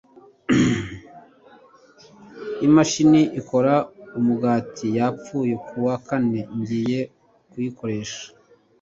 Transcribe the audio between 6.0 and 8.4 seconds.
kane ngiye kuyikoresha